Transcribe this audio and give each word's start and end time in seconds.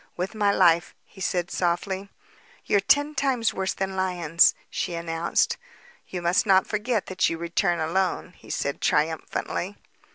"With 0.17 0.33
my 0.33 0.51
life," 0.51 0.95
he 1.05 1.21
said 1.21 1.51
softly. 1.51 2.09
"They're 2.67 2.79
ten 2.79 3.13
times 3.13 3.53
worse 3.53 3.75
than 3.75 3.95
lions," 3.95 4.55
she 4.71 4.95
announced. 4.95 5.57
"You 6.07 6.23
must 6.23 6.47
not 6.47 6.65
forget 6.65 7.05
that 7.05 7.29
you 7.29 7.37
return 7.37 7.79
alone," 7.79 8.33
he 8.35 8.49
said 8.49 8.81
triumphantly. 8.81 9.77